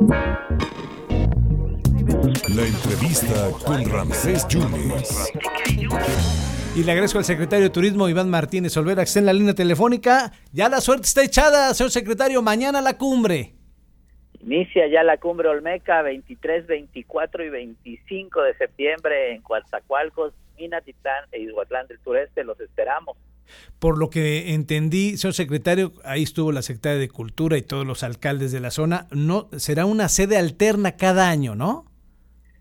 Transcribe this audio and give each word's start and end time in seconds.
La 0.00 0.16
entrevista 2.64 3.50
con 3.66 3.84
Ramsés 3.90 4.48
Yunes. 4.48 5.30
Y 6.74 6.84
le 6.84 6.92
agradezco 6.92 7.18
al 7.18 7.24
secretario 7.24 7.64
de 7.64 7.70
Turismo 7.70 8.08
Iván 8.08 8.30
Martínez 8.30 8.74
Olvera 8.78 9.02
que 9.02 9.08
está 9.08 9.18
en 9.18 9.26
la 9.26 9.34
línea 9.34 9.54
telefónica. 9.54 10.32
Ya 10.52 10.70
la 10.70 10.80
suerte 10.80 11.04
está 11.04 11.22
echada, 11.22 11.74
señor 11.74 11.90
secretario. 11.90 12.40
Mañana 12.40 12.80
la 12.80 12.96
cumbre. 12.96 13.52
Inicia 14.40 14.86
ya 14.88 15.02
la 15.02 15.18
cumbre 15.18 15.48
Olmeca 15.48 16.00
23, 16.00 16.66
24 16.66 17.44
y 17.44 17.50
25 17.50 18.42
de 18.42 18.54
septiembre 18.54 19.34
en 19.34 19.42
Coatzacoalcos, 19.42 20.32
Minatitlán 20.58 21.26
e 21.32 21.40
Izhuatlán 21.40 21.88
del 21.88 21.98
Sureste. 22.00 22.42
Los 22.42 22.58
esperamos. 22.58 23.18
Por 23.78 23.98
lo 23.98 24.10
que 24.10 24.52
entendí, 24.54 25.16
señor 25.16 25.34
secretario, 25.34 25.92
ahí 26.04 26.22
estuvo 26.22 26.52
la 26.52 26.62
secretaria 26.62 26.98
de 26.98 27.08
Cultura 27.08 27.56
y 27.56 27.62
todos 27.62 27.86
los 27.86 28.02
alcaldes 28.02 28.52
de 28.52 28.60
la 28.60 28.70
zona. 28.70 29.06
No 29.10 29.48
será 29.56 29.86
una 29.86 30.08
sede 30.08 30.36
alterna 30.36 30.96
cada 30.96 31.28
año, 31.30 31.54
¿no? 31.54 31.86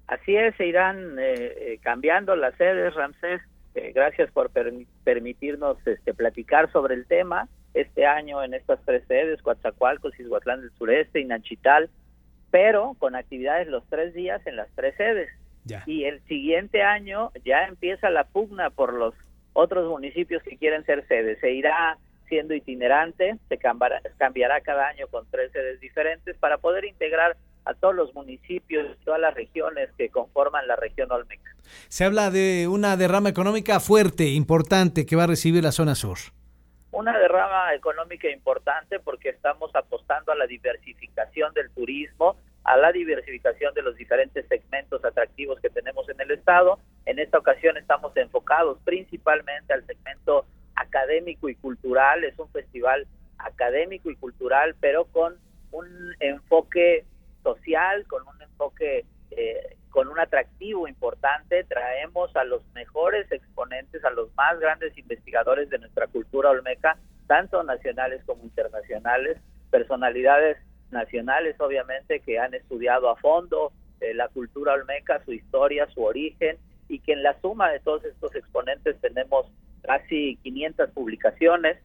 Así 0.07 0.35
es, 0.35 0.55
se 0.55 0.65
irán 0.65 1.19
eh, 1.19 1.53
eh, 1.73 1.79
cambiando 1.83 2.35
las 2.35 2.55
sedes, 2.55 2.95
Ramsés. 2.95 3.41
Eh, 3.75 3.91
gracias 3.93 4.31
por 4.31 4.49
permitirnos 5.03 5.77
este, 5.85 6.13
platicar 6.15 6.71
sobre 6.71 6.95
el 6.95 7.05
tema. 7.05 7.47
Este 7.75 8.07
año 8.07 8.43
en 8.43 8.55
estas 8.55 8.79
tres 8.85 9.03
sedes, 9.07 9.39
Coatzacoalcos, 9.43 10.19
Izhuatlán 10.19 10.61
del 10.61 10.71
Sureste 10.71 11.19
y 11.19 11.25
Nachital, 11.25 11.91
pero 12.49 12.95
con 12.97 13.15
actividades 13.15 13.67
los 13.67 13.87
tres 13.87 14.15
días 14.15 14.41
en 14.47 14.55
las 14.55 14.67
tres 14.75 14.95
sedes. 14.97 15.29
Y 15.85 16.05
el 16.05 16.19
siguiente 16.23 16.81
año 16.81 17.31
ya 17.45 17.65
empieza 17.65 18.09
la 18.09 18.23
pugna 18.23 18.71
por 18.71 18.93
los 18.93 19.13
otros 19.59 19.89
municipios 19.89 20.41
que 20.43 20.57
quieren 20.57 20.85
ser 20.85 21.07
sedes. 21.07 21.39
Se 21.39 21.51
irá 21.51 21.97
siendo 22.27 22.53
itinerante, 22.53 23.37
se 23.49 23.57
cambiará, 23.57 24.01
cambiará 24.17 24.61
cada 24.61 24.87
año 24.87 25.07
con 25.07 25.25
tres 25.29 25.51
sedes 25.51 25.79
diferentes 25.79 26.37
para 26.37 26.57
poder 26.57 26.85
integrar 26.85 27.35
a 27.65 27.73
todos 27.73 27.95
los 27.95 28.13
municipios, 28.13 28.97
todas 29.03 29.19
las 29.19 29.33
regiones 29.33 29.89
que 29.97 30.09
conforman 30.09 30.67
la 30.67 30.75
región 30.75 31.11
Olmeca. 31.11 31.51
Se 31.87 32.05
habla 32.05 32.31
de 32.31 32.67
una 32.67 32.97
derrama 32.97 33.29
económica 33.29 33.79
fuerte, 33.79 34.29
importante, 34.29 35.05
que 35.05 35.15
va 35.15 35.23
a 35.23 35.27
recibir 35.27 35.63
la 35.63 35.71
zona 35.71 35.95
sur. 35.95 36.17
Una 36.91 37.17
derrama 37.17 37.73
económica 37.75 38.29
importante 38.29 38.99
porque 38.99 39.29
estamos 39.29 39.75
apostando 39.75 40.31
a 40.31 40.35
la 40.35 40.47
diversificación 40.47 41.53
del 41.53 41.69
turismo, 41.71 42.37
a 42.63 42.77
la 42.77 42.91
diversificación 42.91 43.73
de 43.73 43.83
los 43.83 43.95
diferentes 43.95 44.47
segmentos 44.47 45.03
atractivos 45.05 45.59
que 45.59 45.69
tenemos 45.69 46.09
en 46.09 46.19
el 46.21 46.31
estado. 46.31 46.79
En 47.05 47.19
esta 47.19 47.37
ocasión 47.37 47.77
estamos 47.77 48.15
enfocados 48.59 48.77
principalmente 48.83 49.73
al 49.73 49.85
segmento 49.85 50.45
académico 50.75 51.49
y 51.49 51.55
cultural. 51.55 52.23
Es 52.23 52.37
un 52.39 52.49
festival 52.49 53.07
académico 53.37 54.09
y 54.09 54.15
cultural, 54.15 54.75
pero 54.79 55.05
con 55.05 55.35
un 55.71 56.15
enfoque 56.19 57.05
social, 57.43 58.05
con 58.07 58.23
un 58.27 58.41
enfoque, 58.41 59.05
eh, 59.31 59.77
con 59.89 60.07
un 60.07 60.19
atractivo 60.19 60.87
importante. 60.87 61.63
Traemos 61.63 62.35
a 62.35 62.43
los 62.43 62.61
mejores 62.73 63.31
exponentes, 63.31 64.03
a 64.03 64.09
los 64.11 64.33
más 64.35 64.59
grandes 64.59 64.97
investigadores 64.97 65.69
de 65.69 65.79
nuestra 65.79 66.07
cultura 66.07 66.49
olmeca, 66.49 66.97
tanto 67.27 67.63
nacionales 67.63 68.23
como 68.25 68.43
internacionales, 68.43 69.37
personalidades 69.69 70.57
nacionales, 70.91 71.55
obviamente, 71.59 72.19
que 72.21 72.39
han 72.39 72.53
estudiado 72.55 73.09
a 73.09 73.15
fondo 73.17 73.71
eh, 74.01 74.13
la 74.15 74.27
cultura 74.29 74.73
olmeca, 74.73 75.23
su 75.23 75.33
historia, 75.33 75.87
su 75.93 76.03
origen, 76.03 76.57
que 77.09 77.13
en 77.13 77.23
la 77.23 77.35
suma 77.41 77.71
de 77.71 77.79
todos 77.79 78.05
estos 78.05 78.35
exponentes 78.35 78.95
tenemos 79.01 79.47
casi 79.81 80.37
500 80.43 80.91
publicaciones, 80.91 81.77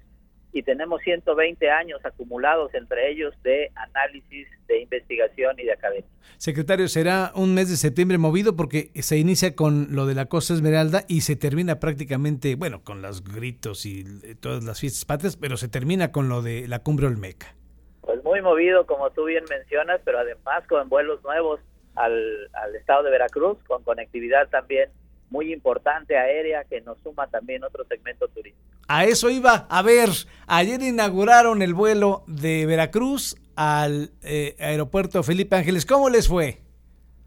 y 0.53 0.62
tenemos 0.62 1.03
120 1.03 1.69
años 1.69 2.00
acumulados 2.05 2.72
entre 2.75 3.11
ellos 3.11 3.34
de 3.42 3.72
análisis, 3.75 4.47
de 4.69 4.83
investigación 4.83 5.58
y 5.58 5.64
de 5.64 5.72
academia. 5.72 6.08
Secretario, 6.36 6.86
será 6.86 7.33
un 7.34 7.55
mes 7.55 7.69
de 7.69 7.77
septiembre 7.77 8.19
movido 8.19 8.55
porque 8.55 8.91
se 9.02 9.19
inicia 9.19 9.56
con 9.56 9.89
lo 9.97 10.06
de 10.06 10.14
la 10.14 10.27
Costa 10.27 10.55
Esmeralda 10.55 11.05
y 11.08 11.22
se 11.22 11.34
termina 11.34 11.80
prácticamente, 11.80 12.55
bueno, 12.55 12.84
con 12.84 13.02
los 13.02 13.24
gritos 13.24 13.85
y 13.85 14.05
todas 14.36 14.62
las 14.62 14.79
fiestas 14.79 15.05
patrias, 15.05 15.36
pero 15.36 15.56
se 15.56 15.68
termina 15.68 16.12
con 16.12 16.29
lo 16.29 16.41
de 16.41 16.68
la 16.68 16.79
cumbre 16.79 17.08
Olmeca. 17.08 17.56
Pues 18.02 18.23
muy 18.23 18.41
movido, 18.41 18.86
como 18.86 19.11
tú 19.11 19.24
bien 19.24 19.45
mencionas, 19.51 20.01
pero 20.05 20.20
además 20.20 20.64
con 20.68 20.89
vuelos 20.89 21.20
nuevos 21.24 21.58
al, 21.96 22.48
al 22.52 22.77
estado 22.77 23.02
de 23.02 23.11
Veracruz, 23.11 23.58
con 23.67 23.83
conectividad 23.83 24.48
también 24.51 24.89
muy 25.34 25.52
importante 25.52 26.17
aérea 26.17 26.62
que 26.62 26.80
nos 26.80 26.96
suma 27.02 27.27
también 27.27 27.64
otro 27.64 27.84
segmento 27.86 28.28
turístico. 28.28 28.64
A 28.86 29.05
eso 29.05 29.28
iba. 29.30 29.67
A 29.68 29.83
ver, 29.83 30.08
ayer 30.46 30.80
inauguraron 30.80 31.61
el 31.61 31.74
vuelo 31.74 32.22
de 32.28 32.67
Veracruz 32.67 33.34
al 33.56 34.11
eh, 34.23 34.55
aeropuerto 34.61 35.24
Felipe 35.24 35.56
Ángeles. 35.56 35.86
¿Cómo 35.86 36.08
les 36.08 36.28
fue? 36.28 36.58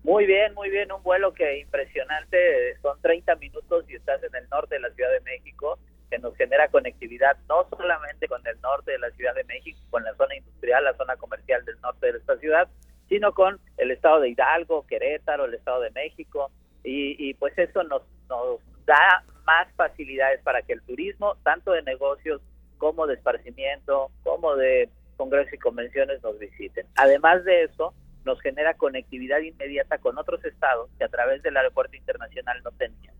Muy 0.03 0.25
bien, 0.25 0.53
muy 0.53 0.69
bien. 0.69 0.89
Un 0.89 1.03
vuelo 1.03 1.33
que 1.33 1.59
impresionante. 1.59 2.37
Son 2.81 2.97
30 3.01 3.35
minutos 3.35 3.83
y 3.89 3.95
estás 3.95 4.23
en 4.23 4.33
el 4.35 4.47
norte 4.47 4.75
de 4.75 4.81
la 4.81 4.91
Ciudad 4.91 5.11
de 5.11 5.19
México, 5.19 5.77
que 6.09 6.17
nos 6.19 6.33
genera 6.37 6.69
conectividad 6.69 7.35
no 7.49 7.67
solamente 7.77 8.29
con 8.29 8.41
el 8.47 8.59
norte 8.61 8.91
de 8.91 8.99
la 8.99 9.11
Ciudad 9.11 9.35
de 9.35 9.43
México, 9.43 9.79
con 9.89 10.05
la 10.05 10.15
zona 10.15 10.33
industrial, 10.33 10.85
la 10.85 10.95
zona 10.95 11.17
comercial 11.17 11.65
del 11.65 11.77
norte 11.81 12.09
de 12.09 12.19
esta 12.19 12.37
ciudad, 12.37 12.69
sino 13.09 13.33
con 13.33 13.59
el 13.75 13.91
estado 13.91 14.21
de 14.21 14.29
Hidalgo, 14.29 14.87
Querétaro, 14.87 15.43
el 15.43 15.55
estado 15.55 15.81
de 15.81 15.91
México. 15.91 16.51
Y, 16.87 17.15
y 17.19 17.33
pues 17.33 17.57
eso 17.57 17.83
nos, 17.83 18.01
nos 18.29 18.59
da 18.85 19.23
más 19.45 19.67
facilidades 19.75 20.41
para 20.41 20.61
que 20.61 20.73
el 20.73 20.81
turismo, 20.83 21.35
tanto 21.43 21.71
de 21.71 21.81
negocios 21.81 22.41
como 22.77 23.07
de 23.07 23.15
esparcimiento, 23.15 24.11
como 24.23 24.55
de 24.55 24.89
congresos 25.17 25.53
y 25.53 25.57
convenciones 25.57 26.21
nos 26.23 26.39
visiten. 26.39 26.85
Además 26.95 27.43
de 27.43 27.63
eso, 27.63 27.93
nos 28.23 28.39
genera 28.41 28.75
conectividad 28.75 29.39
inmediata 29.39 29.97
con 29.97 30.17
otros 30.17 30.43
estados 30.45 30.89
que 30.97 31.03
a 31.03 31.09
través 31.09 31.41
del 31.43 31.57
aeropuerto 31.57 31.95
internacional 31.95 32.61
no 32.63 32.71
teníamos. 32.71 33.19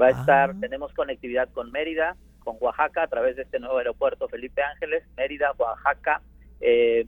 Va 0.00 0.06
a 0.06 0.10
estar, 0.10 0.50
ah. 0.50 0.56
tenemos 0.60 0.92
conectividad 0.94 1.48
con 1.50 1.70
Mérida, 1.72 2.16
con 2.40 2.56
Oaxaca 2.60 3.02
a 3.02 3.08
través 3.08 3.36
de 3.36 3.42
este 3.42 3.58
nuevo 3.58 3.78
aeropuerto 3.78 4.28
Felipe 4.28 4.62
Ángeles, 4.62 5.04
Mérida, 5.16 5.52
Oaxaca, 5.58 6.22
eh, 6.60 7.06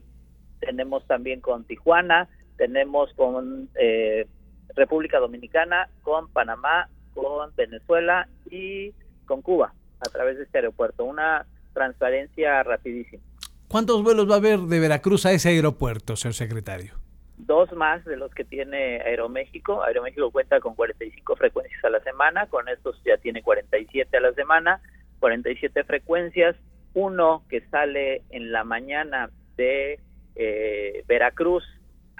tenemos 0.59 1.05
también 1.07 1.41
con 1.41 1.65
Tijuana, 1.65 2.29
tenemos 2.57 3.13
con 3.13 3.69
eh, 3.75 4.27
República 4.75 5.19
Dominicana, 5.19 5.89
con 6.01 6.27
Panamá, 6.29 6.89
con 7.13 7.55
Venezuela 7.55 8.27
y 8.49 8.91
con 9.25 9.41
Cuba 9.41 9.73
a 9.99 10.09
través 10.09 10.37
de 10.37 10.43
este 10.43 10.57
aeropuerto. 10.59 11.05
Una 11.05 11.45
transparencia 11.73 12.63
rapidísima. 12.63 13.23
¿Cuántos 13.67 14.03
vuelos 14.03 14.29
va 14.29 14.35
a 14.35 14.37
haber 14.37 14.59
de 14.59 14.79
Veracruz 14.79 15.25
a 15.25 15.31
ese 15.31 15.49
aeropuerto, 15.49 16.15
señor 16.15 16.35
secretario? 16.35 16.93
Dos 17.37 17.71
más 17.73 18.05
de 18.05 18.17
los 18.17 18.33
que 18.33 18.43
tiene 18.43 19.01
Aeroméxico. 19.01 19.83
Aeroméxico 19.83 20.31
cuenta 20.31 20.59
con 20.59 20.75
45 20.75 21.35
frecuencias 21.35 21.83
a 21.83 21.89
la 21.89 21.99
semana, 22.01 22.45
con 22.47 22.69
estos 22.69 23.01
ya 23.03 23.17
tiene 23.17 23.41
47 23.41 24.15
a 24.15 24.21
la 24.21 24.33
semana, 24.33 24.79
47 25.19 25.83
frecuencias. 25.85 26.55
Uno 26.93 27.43
que 27.49 27.61
sale 27.71 28.21
en 28.29 28.51
la 28.51 28.63
mañana 28.63 29.31
de 29.57 29.99
eh, 30.35 31.03
Veracruz 31.07 31.63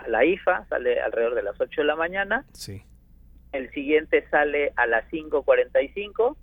a 0.03 0.07
la 0.09 0.25
IFA, 0.25 0.65
sale 0.67 0.99
alrededor 0.99 1.35
de 1.35 1.43
las 1.43 1.59
8 1.59 1.81
de 1.81 1.87
la 1.87 1.95
mañana. 1.95 2.45
Sí 2.53 2.83
el 3.53 3.71
siguiente 3.71 4.27
sale 4.29 4.73
a 4.75 4.85
las 4.87 5.09
5.45 5.09 6.35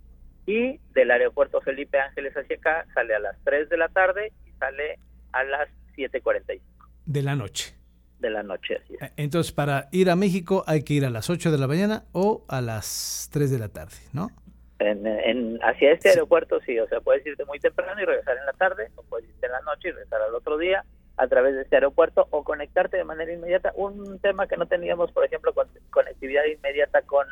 y 0.46 0.80
del 0.94 1.10
aeropuerto 1.10 1.60
Felipe 1.60 1.98
Ángeles 1.98 2.34
hacia 2.34 2.56
acá 2.56 2.86
sale 2.94 3.14
a 3.14 3.18
las 3.18 3.36
3 3.44 3.68
de 3.68 3.76
la 3.76 3.88
tarde 3.88 4.32
y 4.46 4.52
sale 4.52 4.98
a 5.32 5.44
las 5.44 5.68
7.45. 5.96 6.60
De 7.04 7.22
la 7.22 7.36
noche. 7.36 7.74
De 8.20 8.30
la 8.30 8.42
noche, 8.42 8.76
así 8.76 8.94
es. 9.00 9.12
Entonces, 9.16 9.52
para 9.52 9.88
ir 9.92 10.10
a 10.10 10.16
México 10.16 10.64
hay 10.66 10.82
que 10.82 10.94
ir 10.94 11.04
a 11.04 11.10
las 11.10 11.28
8 11.30 11.50
de 11.50 11.58
la 11.58 11.66
mañana 11.66 12.04
o 12.12 12.44
a 12.48 12.60
las 12.60 13.28
3 13.32 13.50
de 13.50 13.58
la 13.58 13.68
tarde, 13.68 13.96
¿no? 14.12 14.30
En, 14.78 15.58
hacia 15.62 15.92
este 15.92 16.08
aeropuerto 16.08 16.58
sí, 16.64 16.78
o 16.78 16.88
sea, 16.88 17.00
puedes 17.00 17.26
irte 17.26 17.44
muy 17.44 17.58
temprano 17.58 18.00
y 18.00 18.04
regresar 18.06 18.38
en 18.38 18.46
la 18.46 18.52
tarde, 18.52 18.90
o 18.94 19.02
puedes 19.02 19.28
irte 19.28 19.44
en 19.44 19.52
la 19.52 19.60
noche 19.60 19.88
y 19.88 19.90
regresar 19.90 20.22
al 20.22 20.34
otro 20.34 20.56
día 20.56 20.84
a 21.20 21.28
través 21.28 21.54
de 21.54 21.62
este 21.62 21.76
aeropuerto 21.76 22.26
o 22.30 22.42
conectarte 22.42 22.96
de 22.96 23.04
manera 23.04 23.30
inmediata. 23.30 23.72
Un 23.76 24.18
tema 24.20 24.46
que 24.46 24.56
no 24.56 24.66
teníamos, 24.66 25.12
por 25.12 25.22
ejemplo, 25.22 25.52
con 25.52 25.68
conectividad 25.90 26.44
inmediata 26.46 27.02
con 27.02 27.26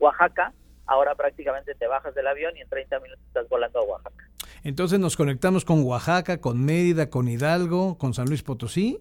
Oaxaca, 0.00 0.52
ahora 0.86 1.14
prácticamente 1.14 1.76
te 1.76 1.86
bajas 1.86 2.16
del 2.16 2.26
avión 2.26 2.56
y 2.56 2.62
en 2.62 2.68
30 2.68 2.98
minutos 2.98 3.24
estás 3.28 3.48
volando 3.48 3.78
a 3.78 3.82
Oaxaca. 3.84 4.28
Entonces 4.64 4.98
nos 4.98 5.16
conectamos 5.16 5.64
con 5.64 5.84
Oaxaca, 5.84 6.40
con 6.40 6.64
Mérida, 6.64 7.10
con 7.10 7.28
Hidalgo, 7.28 7.96
con 7.96 8.12
San 8.12 8.26
Luis 8.26 8.42
Potosí. 8.42 8.98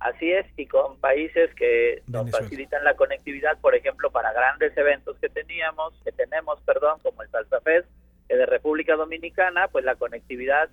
Así 0.00 0.32
es, 0.32 0.46
y 0.56 0.66
con 0.66 0.98
países 0.98 1.54
que 1.54 2.02
nos 2.08 2.28
facilitan 2.32 2.82
la 2.82 2.96
conectividad, 2.96 3.58
por 3.60 3.76
ejemplo, 3.76 4.10
para 4.10 4.32
grandes 4.32 4.76
eventos 4.76 5.16
que 5.20 5.28
teníamos, 5.28 5.94
que 6.04 6.10
tenemos, 6.10 6.60
perdón, 6.62 6.98
como 7.00 7.22
el 7.22 7.30
Salsa 7.30 7.60
Fest 7.60 7.88
de 8.28 8.44
República 8.44 8.96
Dominicana, 8.96 9.68
pues 9.68 9.84
la 9.84 9.94
conectividad 9.94 10.68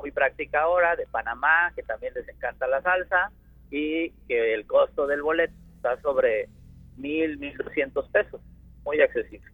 muy 0.00 0.10
práctica 0.10 0.62
ahora, 0.62 0.96
de 0.96 1.06
Panamá, 1.06 1.72
que 1.76 1.82
también 1.82 2.14
les 2.14 2.28
encanta 2.28 2.66
la 2.66 2.82
salsa, 2.82 3.30
y 3.70 4.10
que 4.26 4.54
el 4.54 4.66
costo 4.66 5.06
del 5.06 5.22
boleto 5.22 5.54
está 5.76 6.00
sobre 6.02 6.48
mil, 6.96 7.38
mil 7.38 7.56
doscientos 7.56 8.08
pesos, 8.08 8.40
muy 8.84 9.00
accesible. 9.00 9.46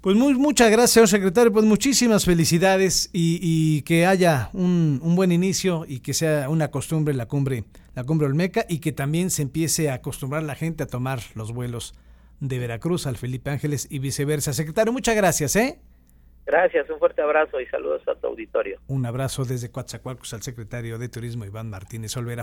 Pues 0.00 0.14
muy, 0.14 0.34
muchas 0.34 0.70
gracias, 0.70 0.90
señor 0.92 1.08
secretario. 1.08 1.52
Pues 1.52 1.64
muchísimas 1.64 2.24
felicidades 2.24 3.10
y, 3.12 3.82
que 3.82 4.06
haya 4.06 4.50
un, 4.52 5.00
un, 5.02 5.16
buen 5.16 5.32
inicio 5.32 5.84
y 5.88 5.98
que 5.98 6.14
sea 6.14 6.48
una 6.48 6.70
costumbre 6.70 7.12
la 7.12 7.26
cumbre, 7.26 7.64
la 7.94 8.04
cumbre 8.04 8.28
Olmeca 8.28 8.64
y 8.68 8.78
que 8.78 8.92
también 8.92 9.30
se 9.30 9.42
empiece 9.42 9.90
a 9.90 9.94
acostumbrar 9.94 10.44
la 10.44 10.54
gente 10.54 10.84
a 10.84 10.86
tomar 10.86 11.18
los 11.34 11.52
vuelos 11.52 11.94
de 12.38 12.58
Veracruz 12.58 13.06
al 13.08 13.16
Felipe 13.16 13.50
Ángeles 13.50 13.88
y 13.90 13.98
viceversa. 13.98 14.52
Secretario, 14.52 14.92
muchas 14.92 15.16
gracias, 15.16 15.56
¿eh? 15.56 15.80
Gracias, 16.46 16.88
un 16.88 17.00
fuerte 17.00 17.22
abrazo 17.22 17.60
y 17.60 17.66
saludos 17.66 18.02
a 18.06 18.14
tu 18.14 18.28
auditorio. 18.28 18.78
Un 18.86 19.04
abrazo 19.04 19.44
desde 19.44 19.72
Coatzacoalcos 19.72 20.32
al 20.32 20.42
secretario 20.42 20.96
de 20.96 21.08
Turismo 21.08 21.44
Iván 21.44 21.68
Martínez 21.68 22.16
Olvera. 22.16 22.34